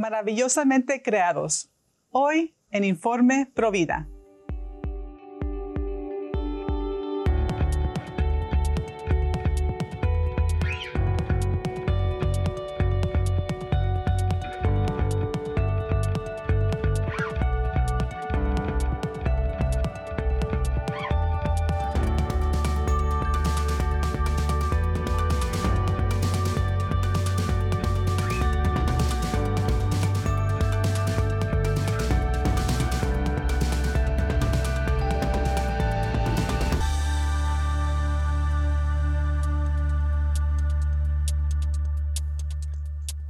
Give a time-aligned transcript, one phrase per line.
[0.00, 1.70] maravillosamente creados.
[2.08, 4.08] Hoy en Informe Provida.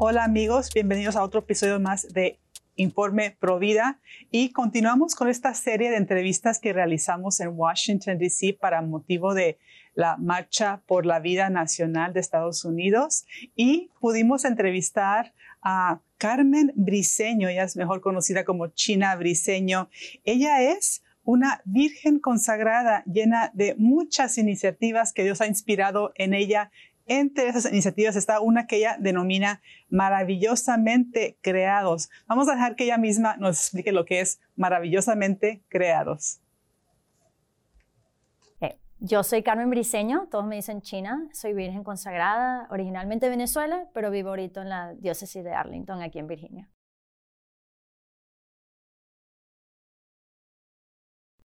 [0.03, 2.39] Hola amigos, bienvenidos a otro episodio más de
[2.77, 4.01] Informe Provida
[4.31, 8.57] y continuamos con esta serie de entrevistas que realizamos en Washington, D.C.
[8.59, 9.59] para motivo de
[9.95, 17.51] la Marcha por la Vida Nacional de Estados Unidos y pudimos entrevistar a Carmen Briseño,
[17.51, 19.91] ella es mejor conocida como China Briseño.
[20.25, 26.71] Ella es una virgen consagrada llena de muchas iniciativas que Dios ha inspirado en ella
[27.07, 32.11] entre esas iniciativas está una que ella denomina maravillosamente creados.
[32.27, 36.41] Vamos a dejar que ella misma nos explique lo que es maravillosamente creados.
[39.03, 44.11] Yo soy Carmen Briseño, todos me dicen China, soy virgen consagrada, originalmente de Venezuela, pero
[44.11, 46.69] vivo ahorita en la diócesis de Arlington, aquí en Virginia.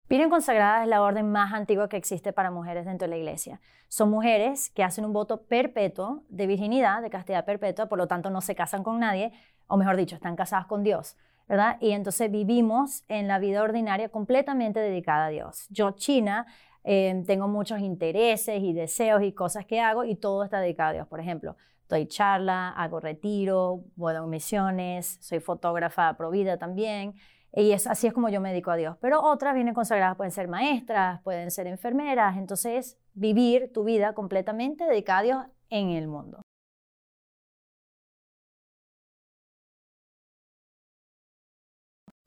[0.09, 3.59] Virgen consagrada es la orden más antigua que existe para mujeres dentro de la iglesia.
[3.89, 8.29] Son mujeres que hacen un voto perpetuo de virginidad, de castidad perpetua, por lo tanto
[8.29, 9.33] no se casan con nadie,
[9.67, 11.17] o mejor dicho, están casadas con Dios,
[11.49, 11.75] ¿verdad?
[11.81, 15.67] Y entonces vivimos en la vida ordinaria completamente dedicada a Dios.
[15.71, 16.45] Yo, China,
[16.85, 20.93] eh, tengo muchos intereses y deseos y cosas que hago y todo está dedicado a
[20.93, 21.07] Dios.
[21.07, 21.57] Por ejemplo,
[21.89, 27.13] doy charla, hago retiro, voy a misiones, soy fotógrafa provida también.
[27.53, 28.97] Y es, así es como yo me dedico a Dios.
[29.01, 32.37] Pero otras vienen consagradas, pueden ser maestras, pueden ser enfermeras.
[32.37, 36.41] Entonces, vivir tu vida completamente dedicada a Dios en el mundo.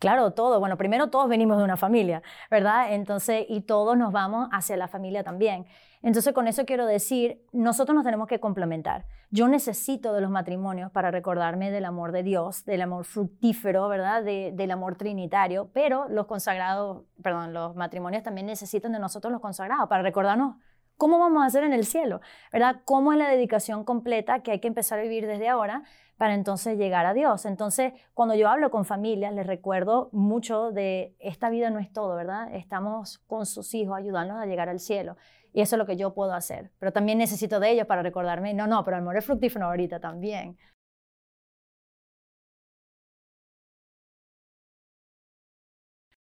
[0.01, 0.59] Claro, todo.
[0.59, 2.91] Bueno, primero todos venimos de una familia, ¿verdad?
[2.91, 5.67] Entonces, y todos nos vamos hacia la familia también.
[6.01, 9.05] Entonces, con eso quiero decir, nosotros nos tenemos que complementar.
[9.29, 14.23] Yo necesito de los matrimonios para recordarme del amor de Dios, del amor fructífero, ¿verdad?
[14.23, 19.87] del amor trinitario, pero los consagrados, perdón, los matrimonios también necesitan de nosotros los consagrados
[19.87, 20.55] para recordarnos
[21.01, 22.21] ¿Cómo vamos a hacer en el cielo?
[22.53, 22.81] ¿Verdad?
[22.85, 25.81] ¿Cómo es la dedicación completa que hay que empezar a vivir desde ahora
[26.21, 27.47] para entonces llegar a Dios?
[27.47, 32.15] Entonces, cuando yo hablo con familias, les recuerdo mucho de esta vida no es todo,
[32.15, 32.53] ¿verdad?
[32.53, 35.17] Estamos con sus hijos ayudándonos a llegar al cielo.
[35.51, 36.69] Y eso es lo que yo puedo hacer.
[36.77, 39.99] Pero también necesito de ellos para recordarme, no, no, pero el amor es fructífero ahorita
[39.99, 40.59] también.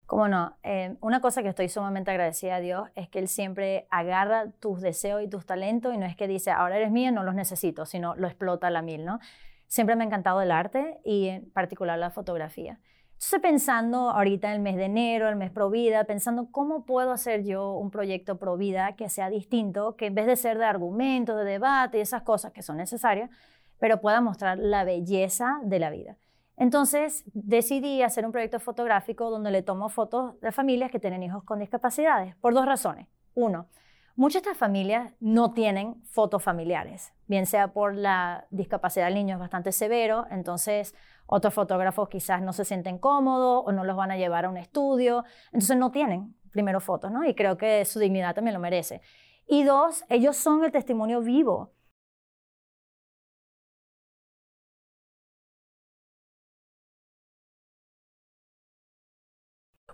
[0.05, 3.89] Cómo no, eh, una cosa que estoy sumamente agradecida a Dios es que Él siempre
[3.91, 7.25] agarra tus deseos y tus talentos y no es que dice, ahora eres mía, no
[7.25, 9.19] los necesito, sino lo explota a la mil, ¿no?
[9.66, 12.81] Siempre me ha encantado el arte y en particular la fotografía.
[13.16, 17.12] Entonces pensando ahorita en el mes de enero, el mes pro vida, pensando cómo puedo
[17.12, 20.66] hacer yo un proyecto pro vida que sea distinto, que en vez de ser de
[20.66, 23.31] argumento, de debate y esas cosas que son necesarias,
[23.78, 26.19] pero pueda mostrar la belleza de la vida.
[26.59, 31.43] Entonces decidí hacer un proyecto fotográfico donde le tomo fotos de familias que tienen hijos
[31.44, 33.09] con discapacidades, por dos razones.
[33.34, 33.69] Uno,
[34.16, 39.34] muchas de estas familias no tienen fotos familiares, bien sea por la discapacidad del niño
[39.37, 40.94] es bastante severo, entonces
[41.27, 44.56] otros fotógrafos quizás no se sienten cómodos o no los van a llevar a un
[44.56, 47.25] estudio, entonces no tienen primero fotos, ¿no?
[47.25, 49.03] Y creo que su dignidad también lo merece.
[49.47, 51.75] Y dos, ellos son el testimonio vivo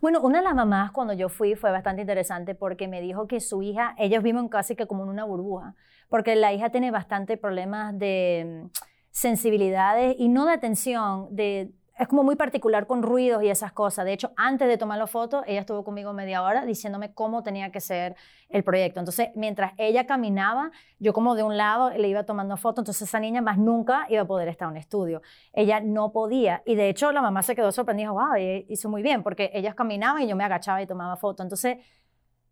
[0.02, 3.38] Bueno, una de las mamás cuando yo fui fue bastante interesante porque me dijo que
[3.38, 5.76] su hija, ellos viven casi que como en una burbuja,
[6.08, 8.70] porque la hija tiene bastante problemas de mm,
[9.12, 14.04] sensibilidades y no de atención, de es como muy particular con ruidos y esas cosas.
[14.04, 17.70] De hecho, antes de tomar la foto, ella estuvo conmigo media hora diciéndome cómo tenía
[17.70, 18.16] que ser
[18.48, 19.00] el proyecto.
[19.00, 23.20] Entonces, mientras ella caminaba, yo como de un lado le iba tomando fotos, entonces esa
[23.20, 25.22] niña más nunca iba a poder estar en estudio.
[25.52, 26.62] Ella no podía.
[26.64, 28.36] Y de hecho, la mamá se quedó sorprendida, wow,
[28.68, 31.44] hizo muy bien, porque ellas caminaban y yo me agachaba y tomaba fotos.
[31.44, 31.78] Entonces,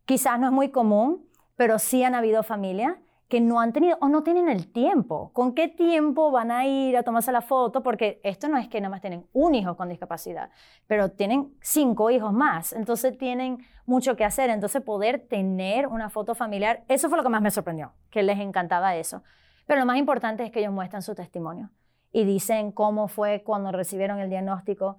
[0.05, 1.27] quizás no es muy común,
[1.57, 2.97] pero sí han habido familias
[3.31, 5.31] que no han tenido o no tienen el tiempo.
[5.33, 7.81] ¿Con qué tiempo van a ir a tomarse la foto?
[7.81, 10.51] Porque esto no es que nada más tienen un hijo con discapacidad,
[10.89, 12.73] pero tienen cinco hijos más.
[12.73, 14.51] Entonces tienen mucho que hacer.
[14.51, 18.41] Entonces poder tener una foto familiar, eso fue lo que más me sorprendió, que les
[18.41, 19.23] encantaba eso.
[19.65, 21.71] Pero lo más importante es que ellos muestran su testimonio.
[22.13, 24.99] y dicen cómo fue cuando recibieron el diagnóstico,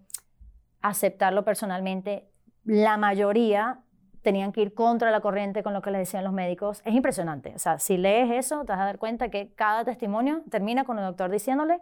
[0.82, 2.32] aceptarlo personalmente.
[2.64, 3.82] La mayoría
[4.22, 6.82] tenían que ir contra la corriente con lo que les decían los médicos.
[6.86, 7.54] Es impresionante.
[7.56, 11.00] O sea, si lees eso, te vas a dar cuenta que cada testimonio termina con
[11.00, 11.80] el doctor diciéndole,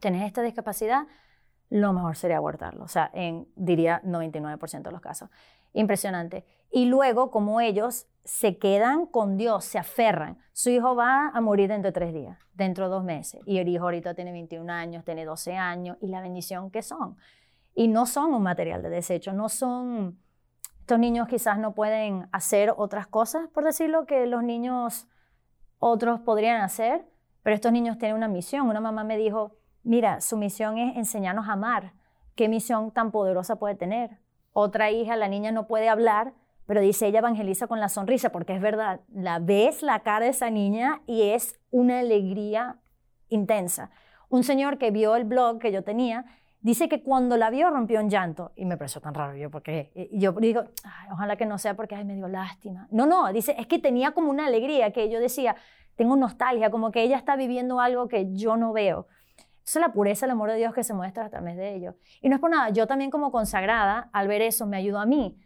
[0.00, 1.06] tenés esta discapacidad,
[1.70, 2.84] lo mejor sería abortarlo.
[2.84, 5.30] O sea, en, diría 99% de los casos.
[5.72, 6.44] Impresionante.
[6.70, 10.38] Y luego, como ellos se quedan con Dios, se aferran.
[10.52, 13.40] Su hijo va a morir dentro de tres días, dentro de dos meses.
[13.46, 17.16] Y el hijo ahorita tiene 21 años, tiene 12 años, y la bendición que son.
[17.74, 20.18] Y no son un material de desecho, no son
[20.88, 25.06] estos niños quizás no pueden hacer otras cosas, por decirlo, que los niños
[25.78, 27.04] otros podrían hacer,
[27.42, 28.66] pero estos niños tienen una misión.
[28.66, 29.52] Una mamá me dijo,
[29.82, 31.92] mira, su misión es enseñarnos a amar.
[32.36, 34.16] ¿Qué misión tan poderosa puede tener?
[34.54, 36.32] Otra hija, la niña no puede hablar,
[36.64, 40.30] pero dice, ella evangeliza con la sonrisa, porque es verdad, la ves la cara de
[40.30, 42.78] esa niña y es una alegría
[43.28, 43.90] intensa.
[44.30, 46.24] Un señor que vio el blog que yo tenía
[46.60, 49.92] Dice que cuando la vio rompió en llanto y me pareció tan raro yo porque
[49.94, 50.64] eh, yo digo,
[51.12, 52.88] ojalá que no sea porque ay, me dio lástima.
[52.90, 55.54] No, no, dice, es que tenía como una alegría que yo decía,
[55.94, 59.06] tengo nostalgia, como que ella está viviendo algo que yo no veo.
[59.64, 61.94] Esa es la pureza, el amor de Dios que se muestra a través de ello.
[62.22, 65.06] Y no es por nada, yo también como consagrada, al ver eso, me ayudó a
[65.06, 65.38] mí.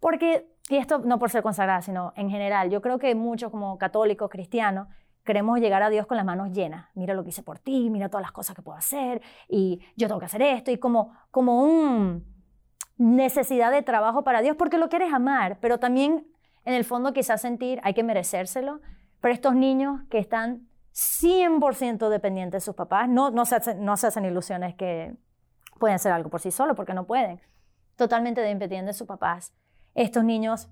[0.00, 3.78] Porque, y esto no por ser consagrada, sino en general, yo creo que muchos como
[3.78, 4.88] católicos, cristianos,
[5.26, 6.86] queremos llegar a Dios con las manos llenas.
[6.94, 10.08] Mira lo que hice por ti, mira todas las cosas que puedo hacer y yo
[10.08, 12.24] tengo que hacer esto y como, como un
[12.96, 16.26] necesidad de trabajo para Dios porque lo quieres amar, pero también
[16.64, 18.80] en el fondo quizás sentir hay que merecérselo.
[19.20, 23.96] Pero estos niños que están 100% dependientes de sus papás, no, no, se hacen, no
[23.96, 25.14] se hacen ilusiones que
[25.78, 27.40] pueden hacer algo por sí solos porque no pueden.
[27.96, 29.52] Totalmente dependientes de sus papás.
[29.94, 30.68] Estos niños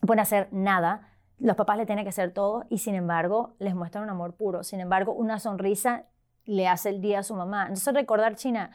[0.00, 4.04] pueden hacer nada los papás le tienen que hacer todo y sin embargo les muestran
[4.04, 4.62] un amor puro.
[4.62, 6.04] Sin embargo, una sonrisa
[6.44, 7.62] le hace el día a su mamá.
[7.62, 8.70] Entonces recordar, China,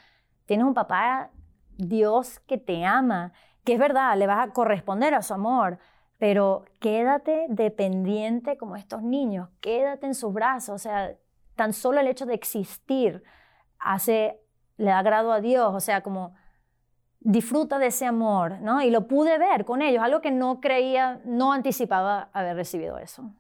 [0.45, 1.31] tienes un papá,
[1.77, 3.33] Dios que te ama,
[3.63, 5.80] que es verdad, le vas a corresponder a su amor,
[6.18, 11.15] pero quédate dependiente como estos niños, quédate en sus brazos, o sea,
[11.56, 13.24] tan solo el hecho de existir
[13.80, 14.39] hace,
[14.77, 16.36] le da grado a Dios, o sea, como
[17.24, 18.81] disfruta de ese amor, ¿no?
[18.81, 23.31] Y lo pude ver con ellos, algo que no creía, no anticipaba haber recibido eso.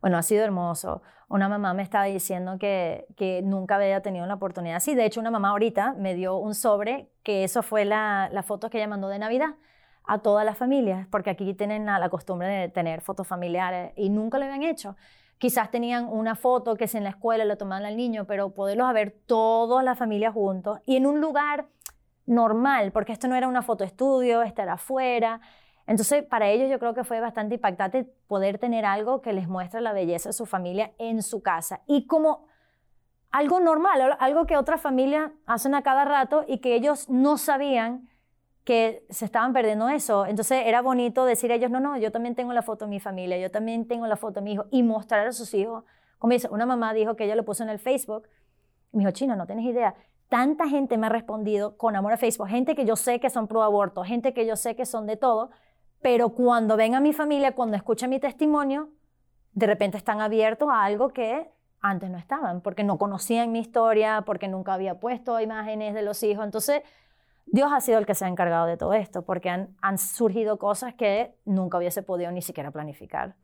[0.00, 1.02] Bueno, ha sido hermoso.
[1.28, 4.94] Una mamá me estaba diciendo que, que nunca había tenido la oportunidad así.
[4.94, 8.70] De hecho, una mamá ahorita me dio un sobre, que eso fue la, la foto
[8.70, 9.54] que ella mandó de Navidad
[10.04, 14.38] a todas las familias, porque aquí tienen la costumbre de tener fotos familiares y nunca
[14.38, 14.96] lo habían hecho.
[15.38, 18.92] Quizás tenían una foto que es en la escuela lo tomaban al niño, pero poderlos
[18.92, 21.66] ver toda la familia juntos y en un lugar
[22.26, 25.40] normal, porque esto no era una foto estudio, esto era afuera.
[25.86, 29.80] Entonces, para ellos yo creo que fue bastante impactante poder tener algo que les muestra
[29.80, 32.46] la belleza de su familia en su casa y como
[33.30, 38.08] algo normal, algo que otras familias hacen a cada rato y que ellos no sabían
[38.64, 40.26] que se estaban perdiendo eso.
[40.26, 43.00] Entonces era bonito decir a ellos, no, no, yo también tengo la foto de mi
[43.00, 45.84] familia, yo también tengo la foto de mi hijo y mostrar a sus hijos.
[46.18, 48.28] Como dice, una mamá dijo que ella lo puso en el Facebook.
[48.92, 49.94] Me dijo, Chino, no tienes idea.
[50.30, 53.46] Tanta gente me ha respondido con amor a Facebook, gente que yo sé que son
[53.46, 55.50] pro aborto, gente que yo sé que son de todo,
[56.00, 58.88] pero cuando ven a mi familia, cuando escuchan mi testimonio,
[59.52, 61.50] de repente están abiertos a algo que
[61.80, 66.22] antes no estaban, porque no conocían mi historia, porque nunca había puesto imágenes de los
[66.22, 66.44] hijos.
[66.44, 66.82] Entonces,
[67.46, 70.94] Dios ha sido el que se ha encargado de todo esto, porque han, surgido cosas
[70.94, 73.36] que nunca hubiese podido ni siquiera planificar.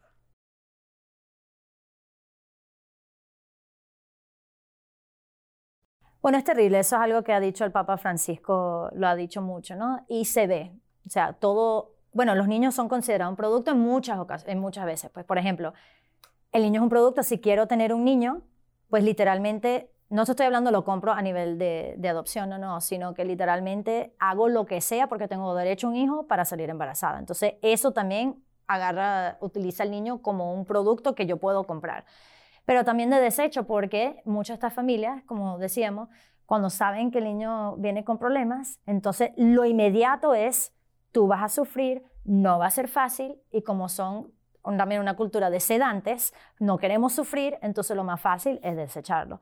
[6.22, 9.40] Bueno, es terrible, eso es algo que ha dicho el Papa Francisco, lo ha dicho
[9.40, 10.04] mucho, ¿no?
[10.08, 10.72] Y se ve,
[11.06, 14.84] o sea, todo, bueno, los niños son considerados un producto en muchas, ocasiones, en muchas
[14.84, 15.10] veces.
[15.12, 15.72] Pues, por ejemplo,
[16.52, 18.42] el niño es un producto, si quiero tener un niño,
[18.90, 23.24] pues literalmente no estoy hablando lo compro a nivel de, adopción, no, no, sino que
[23.24, 27.20] literalmente hago lo que sea porque tengo derecho a un hijo para salir embarazada.
[27.20, 32.04] Entonces, eso también agarra, utiliza al niño como un producto que yo puedo comprar.
[32.64, 36.08] Pero también de desecho, porque muchas de estas familias, como decíamos,
[36.44, 40.72] cuando saben que el niño viene con problemas, entonces lo inmediato es,
[41.12, 45.50] tú vas a sufrir, no va a ser fácil, y como son también una cultura
[45.50, 49.40] de sedantes, no queremos sufrir, entonces lo más fácil es desecharlo.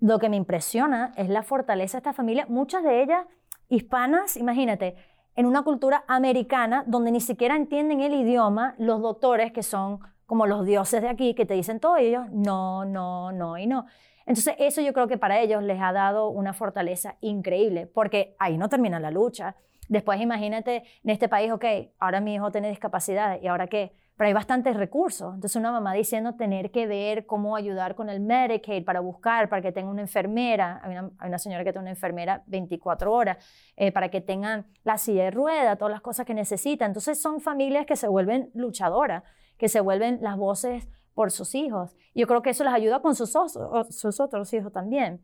[0.00, 3.26] Lo que me impresiona es la fortaleza de esta familia, muchas de ellas
[3.68, 4.94] hispanas, imagínate,
[5.34, 10.46] en una cultura americana donde ni siquiera entienden el idioma, los doctores que son como
[10.46, 13.86] los dioses de aquí, que te dicen todo, y ellos no, no, no y no.
[14.26, 18.58] Entonces eso yo creo que para ellos les ha dado una fortaleza increíble, porque ahí
[18.58, 19.56] no termina la lucha.
[19.88, 21.64] Después imagínate en este país, ok,
[22.00, 23.94] ahora mi hijo tiene discapacidad, ¿y ahora qué?
[24.16, 25.34] Pero hay bastantes recursos.
[25.34, 29.60] Entonces una mamá diciendo tener que ver cómo ayudar con el Medicaid para buscar, para
[29.60, 33.38] que tenga una enfermera, hay una, señora que tiene una enfermera 24 horas,
[33.76, 36.90] eh, para que tengan la silla de rueda, todas las cosas que necesitan.
[36.90, 39.22] Entonces son familias que se vuelven luchadoras,
[39.58, 41.94] que se vuelven las voces por sus hijos.
[42.14, 45.22] Yo creo que eso les ayuda con sus otros hijos también.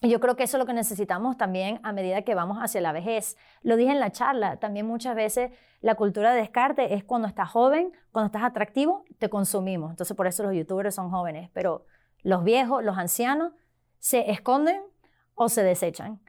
[0.00, 2.92] Yo creo que eso es lo que necesitamos también a medida que vamos hacia la
[2.92, 3.36] vejez.
[3.62, 5.50] Lo dije en la charla, también muchas veces
[5.80, 9.90] la cultura de descarte es cuando estás joven, cuando estás atractivo, te consumimos.
[9.90, 11.84] Entonces por eso los youtubers son jóvenes, pero
[12.22, 13.52] los viejos, los ancianos,
[13.98, 14.80] se esconden
[15.34, 16.20] o se desechan.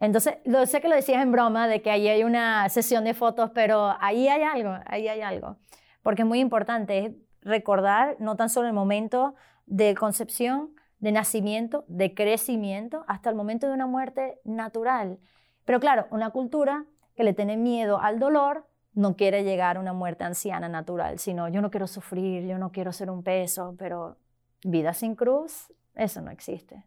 [0.00, 3.14] Entonces, lo sé que lo decías en broma de que ahí hay una sesión de
[3.14, 5.56] fotos, pero ahí hay algo, ahí hay algo.
[6.02, 9.34] Porque es muy importante recordar no tan solo el momento
[9.66, 15.18] de concepción, de nacimiento, de crecimiento, hasta el momento de una muerte natural.
[15.64, 19.92] Pero claro, una cultura que le tiene miedo al dolor no quiere llegar a una
[19.92, 24.16] muerte anciana natural, sino yo no quiero sufrir, yo no quiero ser un peso, pero
[24.62, 26.84] vida sin cruz, eso no existe.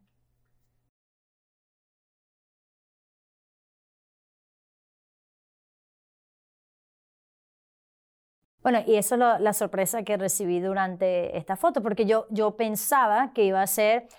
[8.68, 13.32] Bueno, y eso es la sorpresa que recibí durante esta foto, porque yo, yo pensaba
[13.32, 14.10] que iba a ser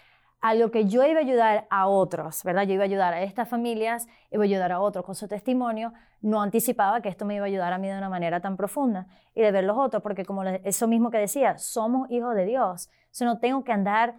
[0.40, 2.62] algo que yo iba a ayudar a otros, ¿verdad?
[2.62, 5.92] Yo iba a ayudar a estas familias, iba a ayudar a otros con su testimonio.
[6.22, 9.06] No anticipaba que esto me iba a ayudar a mí de una manera tan profunda
[9.34, 12.88] y de ver los otros, porque como eso mismo que decía, somos hijos de Dios.
[13.20, 14.14] O no tengo que andar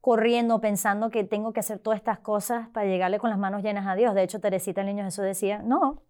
[0.00, 3.86] corriendo pensando que tengo que hacer todas estas cosas para llegarle con las manos llenas
[3.86, 4.14] a Dios.
[4.14, 6.00] De hecho, Teresita el Niño Jesús decía, no,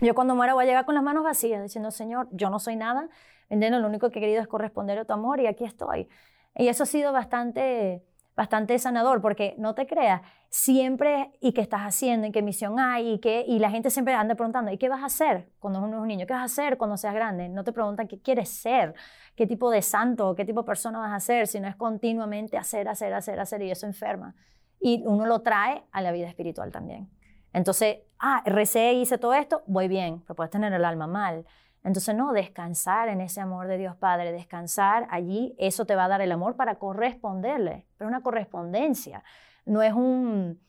[0.00, 2.76] yo cuando muera voy a llegar con las manos vacías, diciendo, Señor, yo no soy
[2.76, 3.08] nada,
[3.48, 3.80] ¿entiendes?
[3.80, 6.08] Lo único que he querido es corresponder a tu amor y aquí estoy.
[6.54, 11.82] Y eso ha sido bastante, bastante sanador, porque no te creas, siempre, ¿y qué estás
[11.82, 12.26] haciendo?
[12.26, 13.14] ¿En qué misión hay?
[13.14, 13.44] ¿Y, qué?
[13.46, 16.08] y la gente siempre anda preguntando, ¿y qué vas a hacer cuando uno es un
[16.08, 16.26] niño?
[16.26, 17.48] ¿Qué vas a hacer cuando seas grande?
[17.48, 18.94] No te preguntan qué quieres ser,
[19.34, 22.88] qué tipo de santo, qué tipo de persona vas a ser, sino es continuamente hacer,
[22.88, 24.34] hacer, hacer, hacer, y eso enferma.
[24.80, 27.08] Y uno lo trae a la vida espiritual también.
[27.56, 31.46] Entonces, ah, recé, hice todo esto, voy bien, pero puedes tener el alma mal.
[31.84, 36.08] Entonces, no, descansar en ese amor de Dios Padre, descansar allí, eso te va a
[36.08, 39.24] dar el amor para corresponderle, pero una correspondencia,
[39.64, 40.60] no es un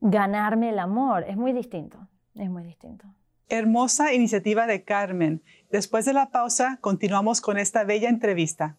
[0.00, 3.06] ganarme el amor, es muy distinto, es muy distinto.
[3.50, 5.42] Hermosa iniciativa de Carmen.
[5.70, 8.78] Después de la pausa, continuamos con esta bella entrevista.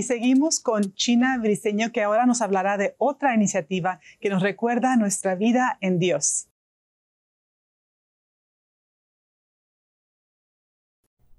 [0.00, 4.96] Y seguimos con China Briseño, que ahora nos hablará de otra iniciativa que nos recuerda
[4.96, 6.48] nuestra vida en Dios.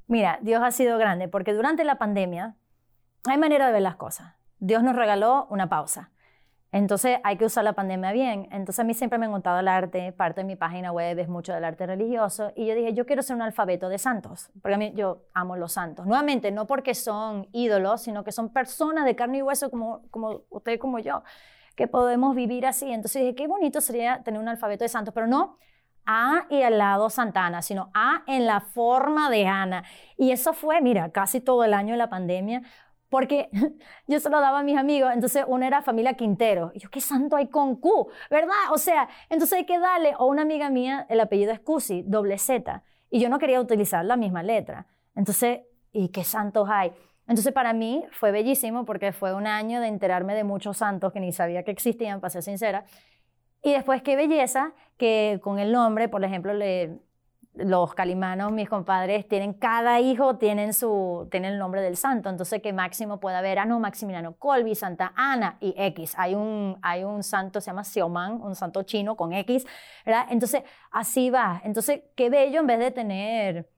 [0.05, 2.55] Mira, Dios ha sido grande porque durante la pandemia
[3.23, 4.35] hay manera de ver las cosas.
[4.59, 6.11] Dios nos regaló una pausa.
[6.73, 8.47] Entonces hay que usar la pandemia bien.
[8.51, 11.27] Entonces a mí siempre me ha encantado el arte, parte de mi página web es
[11.27, 14.75] mucho del arte religioso y yo dije, yo quiero ser un alfabeto de santos, porque
[14.75, 16.05] a mí yo amo los santos.
[16.05, 20.43] Nuevamente, no porque son ídolos, sino que son personas de carne y hueso como, como
[20.49, 21.23] usted como yo,
[21.75, 22.89] que podemos vivir así.
[22.89, 25.57] Entonces dije, qué bonito sería tener un alfabeto de santos, pero no
[26.05, 29.83] A y al lado Santana, sino A en la forma de Ana.
[30.17, 32.61] Y eso fue, mira, casi todo el año de la pandemia
[33.11, 33.49] porque
[34.07, 37.01] yo se lo daba a mis amigos, entonces uno era familia Quintero, y yo, ¿qué
[37.01, 38.07] santo hay con Q?
[38.31, 38.55] ¿Verdad?
[38.71, 42.37] O sea, entonces hay que darle, o una amiga mía, el apellido es Cusi, doble
[42.39, 44.87] Z, y yo no quería utilizar la misma letra.
[45.13, 45.59] Entonces,
[45.91, 46.93] ¿y qué santos hay?
[47.27, 51.19] Entonces para mí fue bellísimo porque fue un año de enterarme de muchos santos que
[51.19, 52.85] ni sabía que existían, para ser sincera.
[53.61, 56.99] Y después qué belleza que con el nombre, por ejemplo, le,
[57.53, 62.29] los calimanos, mis compadres, tienen cada hijo, tienen, su, tienen el nombre del santo.
[62.29, 66.13] Entonces, que Máximo pueda haber, ah, no, Maximiliano Colby, Santa Ana y X.
[66.17, 69.65] Hay un, hay un santo, se llama Xiaoman, un santo chino con X,
[70.05, 70.27] ¿verdad?
[70.29, 71.61] Entonces, así va.
[71.65, 73.69] Entonces, qué bello en vez de tener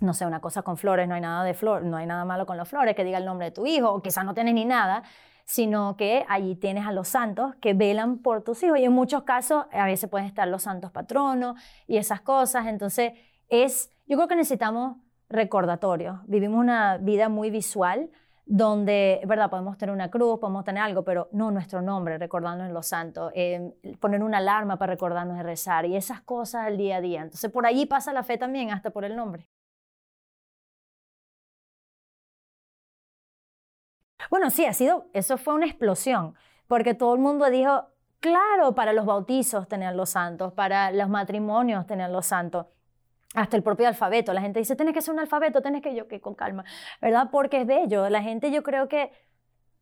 [0.00, 2.44] no sé, una cosa con flores, no hay nada de flor, no hay nada malo
[2.44, 4.66] con las flores, que diga el nombre de tu hijo, o quizás no tienes ni
[4.66, 5.02] nada,
[5.46, 8.78] sino que allí tienes a los santos que velan por tus hijos.
[8.80, 12.66] Y en muchos casos, a veces pueden estar los santos patronos y esas cosas.
[12.66, 13.12] Entonces,
[13.48, 14.96] es, yo creo que necesitamos
[15.28, 16.18] recordatorios.
[16.26, 18.10] Vivimos una vida muy visual
[18.44, 22.74] donde, verdad, podemos tener una cruz, podemos tener algo, pero no nuestro nombre, recordarnos en
[22.74, 26.96] los santos, eh, poner una alarma para recordarnos de rezar y esas cosas al día
[26.96, 27.22] a día.
[27.22, 29.48] Entonces, por allí pasa la fe también, hasta por el nombre.
[34.30, 36.34] Bueno, sí, ha sido, eso fue una explosión,
[36.66, 37.86] porque todo el mundo dijo,
[38.20, 42.66] claro, para los bautizos tener los santos, para los matrimonios tener los santos.
[43.34, 44.32] hasta el propio alfabeto.
[44.32, 46.64] La gente dice, tienes que ser un alfabeto, tienes que yo, que con calma,
[47.02, 47.28] ¿verdad?
[47.30, 48.08] Porque es bello.
[48.08, 49.12] La gente yo creo que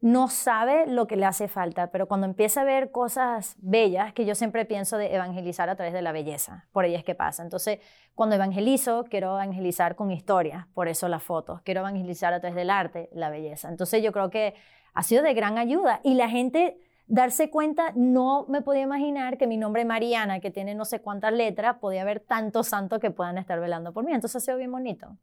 [0.04, 4.26] no sabe lo que le hace falta, pero cuando empieza a ver cosas bellas, que
[4.26, 7.42] yo siempre pienso de evangelizar a través de la belleza, por ahí es que pasa.
[7.42, 7.78] Entonces,
[8.14, 12.68] cuando evangelizo, quiero evangelizar con historia, por eso las fotos, quiero evangelizar a través del
[12.68, 13.70] arte, la belleza.
[13.70, 14.54] Entonces, yo creo que
[14.92, 19.46] ha sido de gran ayuda y la gente darse cuenta, no me podía imaginar que
[19.46, 23.38] mi nombre Mariana, que tiene no sé cuántas letras, podía haber tantos santos que puedan
[23.38, 24.12] estar velando por mí.
[24.12, 25.16] Entonces, ha sido bien bonito.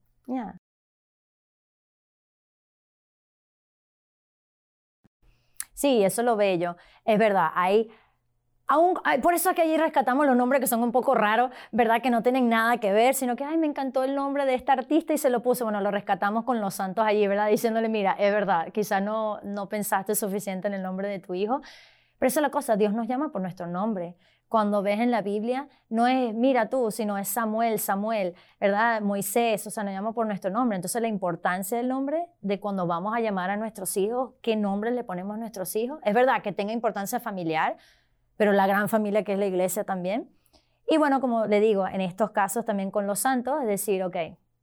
[5.81, 6.77] Sí, eso es lo bello.
[7.05, 7.89] Es verdad, hay...
[8.67, 12.01] Aún, por eso es que allí rescatamos los nombres que son un poco raros, ¿verdad?
[12.01, 14.73] Que no tienen nada que ver, sino que, ay, me encantó el nombre de esta
[14.73, 15.63] artista y se lo puse.
[15.63, 17.49] Bueno, lo rescatamos con los santos allí, ¿verdad?
[17.49, 21.61] Diciéndole, mira, es verdad, quizá no, no pensaste suficiente en el nombre de tu hijo.
[22.21, 24.15] Pero esa es la cosa, Dios nos llama por nuestro nombre
[24.47, 29.01] cuando ves en la Biblia, no es mira tú, sino es Samuel, Samuel, ¿verdad?
[29.01, 30.75] Moisés, o sea, nos llama por nuestro nombre.
[30.75, 34.91] Entonces la importancia del nombre, de cuando vamos a llamar a nuestros hijos, qué nombre
[34.91, 35.99] le ponemos a nuestros hijos.
[36.03, 37.77] Es verdad que tenga importancia familiar,
[38.37, 40.29] pero la gran familia que es la iglesia también.
[40.87, 44.17] Y bueno, como le digo, en estos casos también con los santos, es decir, ok,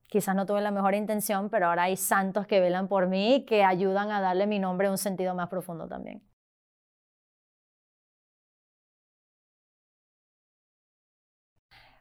[0.07, 3.65] quizás no tuve la mejor intención, pero ahora hay santos que velan por mí, que
[3.65, 6.28] ayudan a darle mi nombre un sentido más profundo también.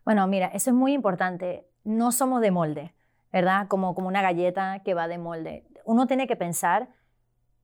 [0.08, 1.68] Bueno, mira, eso es muy importante.
[1.84, 2.94] No somos de molde,
[3.34, 3.68] ¿verdad?
[3.68, 5.66] Como, como una galleta que va de molde.
[5.84, 6.88] Uno tiene que pensar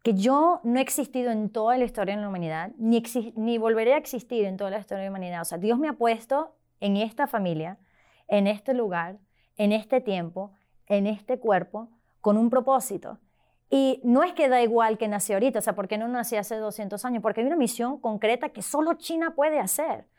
[0.03, 3.01] que yo no he existido en toda la historia de la humanidad, ni,
[3.37, 5.41] ni volveré a existir en toda la historia de la humanidad.
[5.41, 7.77] O sea, Dios me ha puesto en esta familia,
[8.27, 9.19] en este lugar,
[9.55, 10.51] en este tiempo,
[10.87, 13.19] en este cuerpo, con un propósito.
[13.69, 16.35] Y no es que da igual que nací ahorita, o sea, ¿por qué no nací
[16.35, 17.23] hace 200 años?
[17.23, 20.09] Porque hay una misión concreta que solo China puede hacer.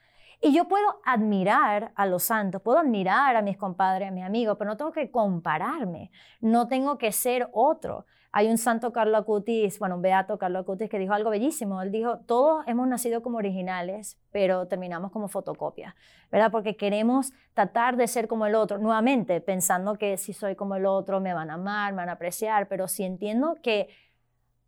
[0.40, 4.56] Y yo puedo admirar a los santos, puedo admirar a mis compadres, a mis amigos,
[4.58, 6.10] pero no tengo que compararme,
[6.40, 8.06] no tengo que ser otro.
[8.36, 11.80] Hay un santo Carlo Acutis, bueno, un beato Carlo Acutis que dijo algo bellísimo.
[11.80, 15.94] Él dijo, todos hemos nacido como originales, pero terminamos como fotocopias,
[16.32, 16.50] ¿verdad?
[16.50, 20.84] Porque queremos tratar de ser como el otro, nuevamente pensando que si soy como el
[20.84, 23.88] otro me van a amar, me van a apreciar, pero si entiendo que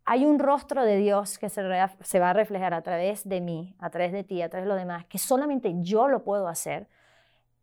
[0.09, 3.89] hay un rostro de Dios que se, va a reflejar a través de mí, a
[3.89, 6.87] través de ti, a través de los demás, que solamente yo lo puedo hacer.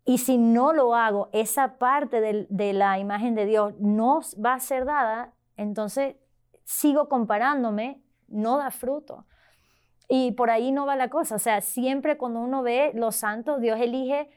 [0.04, 4.60] Y si no lo hago, esa parte de, la imagen de Dios no va a
[4.60, 6.16] ser dada, entonces
[6.64, 9.24] sigo comparándome, no da fruto.
[10.06, 11.36] Y por ahí no va la cosa.
[11.36, 14.28] O sea, siempre cuando uno ve los santos, Dios elige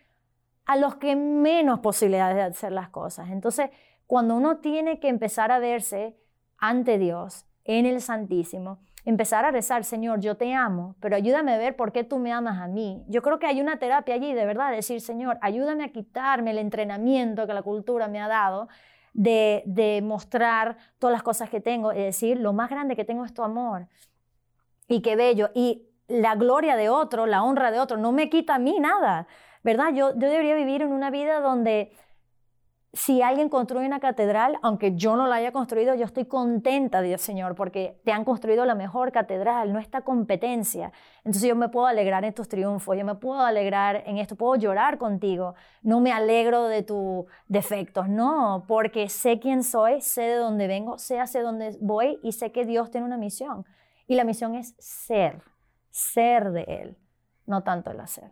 [0.63, 3.31] a los que menos posibilidades de hacer las cosas.
[3.31, 3.69] Entonces,
[4.05, 6.17] cuando uno tiene que empezar a verse
[6.57, 11.57] ante Dios, en el Santísimo, empezar a rezar, Señor, yo te amo, pero ayúdame a
[11.57, 13.03] ver por qué tú me amas a mí.
[13.07, 16.57] Yo creo que hay una terapia allí, de verdad, decir, Señor, ayúdame a quitarme el
[16.57, 18.67] entrenamiento que la cultura me ha dado
[19.13, 23.23] de, de mostrar todas las cosas que tengo y decir, lo más grande que tengo
[23.23, 23.87] es tu amor.
[24.87, 25.49] Y qué bello.
[25.53, 29.27] Y la gloria de otro, la honra de otro, no me quita a mí nada,
[29.63, 29.93] ¿verdad?
[29.93, 31.91] Yo, yo debería vivir en una vida donde
[32.93, 37.21] si alguien construye una catedral, aunque yo no la haya construido, yo estoy contenta, Dios
[37.21, 40.91] Señor, porque te han construido la mejor catedral, no esta competencia.
[41.19, 44.55] Entonces yo me puedo alegrar en tus triunfos, yo me puedo alegrar en esto, puedo
[44.55, 45.55] llorar contigo.
[45.81, 50.97] No me alegro de tus defectos, no, porque sé quién soy, sé de dónde vengo,
[50.97, 53.65] sé hacia dónde voy y sé que Dios tiene una misión.
[54.07, 55.43] Y la misión es ser,
[55.91, 56.97] ser de Él,
[57.45, 58.31] no tanto el hacer.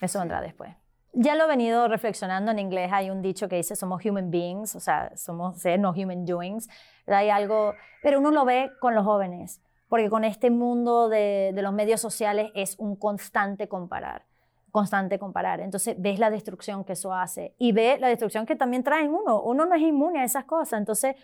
[0.00, 0.76] Eso vendrá después.
[1.20, 2.92] Ya lo he venido reflexionando en inglés.
[2.92, 6.68] Hay un dicho que dice somos human beings, o sea, somos ser, no human doings.
[7.08, 11.62] Hay algo, pero uno lo ve con los jóvenes, porque con este mundo de, de
[11.62, 14.26] los medios sociales es un constante comparar
[14.70, 15.60] constante comparar.
[15.60, 19.40] Entonces ves la destrucción que eso hace y ve la destrucción que también traen uno.
[19.40, 20.78] Uno no es inmune a esas cosas.
[20.78, 21.16] Entonces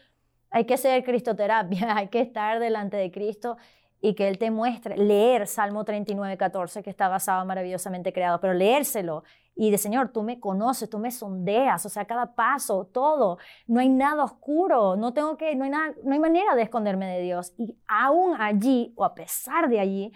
[0.50, 3.56] hay que hacer cristoterapia, hay que estar delante de Cristo
[4.00, 8.52] y que Él te muestre, leer Salmo 39, 14, que está basado maravillosamente creado, pero
[8.52, 9.24] leérselo
[9.56, 13.38] y de Señor, tú me conoces, tú me sondeas, o sea, cada paso, todo,
[13.68, 17.06] no hay nada oscuro, no tengo que, no hay, nada, no hay manera de esconderme
[17.06, 17.54] de Dios.
[17.56, 20.12] Y aún allí, o a pesar de allí,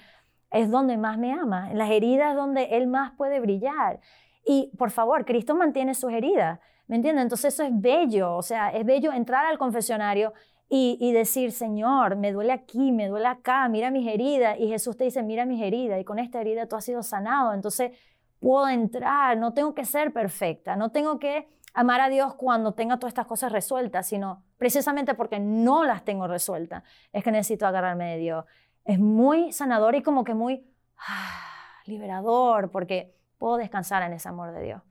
[0.50, 4.00] es donde más me ama, en las heridas donde Él más puede brillar.
[4.44, 7.22] Y por favor, Cristo mantiene sus heridas, ¿me entiendes?
[7.22, 10.32] Entonces eso es bello, o sea, es bello entrar al confesionario
[10.70, 14.58] y, y, decir, Señor, me duele aquí, me duele acá, mira mis heridas.
[14.58, 17.54] Y Jesús te dice, mira mis heridas, y con esta herida tú has sido sanado.
[17.54, 17.92] Entonces,
[18.40, 22.98] puedo entrar, no tengo que ser perfecta, no tengo que amar a Dios cuando tenga
[22.98, 28.12] todas estas cosas resueltas, sino precisamente porque no las tengo resueltas, es que necesito agarrarme
[28.12, 28.44] de Dios.
[28.84, 31.40] Es muy sanador y como que muy ah,
[31.86, 34.82] liberador, porque puedo descansar en ese amor de Dios.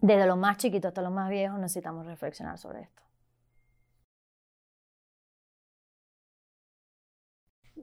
[0.00, 3.02] desde lo más chiquito hasta lo más viejo necesitamos reflexionar sobre esto.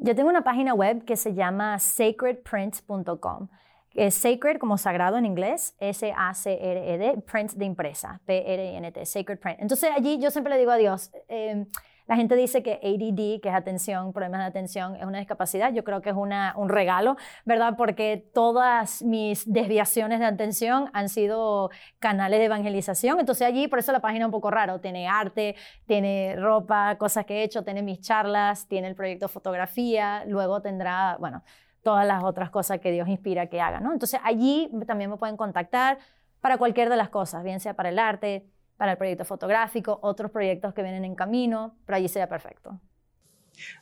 [0.02, 3.49] Yo tengo una página web que se llama sacredprint.com.
[3.95, 9.60] Es sacred como sagrado en inglés, S-A-C-R-E-D, print de impresa, P-R-I-N-T, sacred print.
[9.60, 11.65] Entonces allí yo siempre le digo a Dios, eh,
[12.10, 15.71] la gente dice que ADD, que es atención, problemas de atención, es una discapacidad.
[15.71, 17.75] Yo creo que es una, un regalo, ¿verdad?
[17.78, 23.19] Porque todas mis desviaciones de atención han sido canales de evangelización.
[23.19, 24.82] Entonces allí, por eso la página es un poco raro.
[24.82, 30.23] Tiene arte, tiene ropa, cosas que he hecho, tiene mis charlas, tiene el proyecto fotografía,
[30.25, 31.43] luego tendrá, bueno,
[31.84, 33.94] todas las otras cosas que Dios inspira que haga, ¿no?
[33.94, 35.98] Entonces allí también me pueden contactar
[36.42, 38.46] para cualquier de las cosas, bien sea para el arte,
[38.78, 42.80] para el proyecto fotográfico, otros proyectos que vienen en camino, pero allí sea perfecto.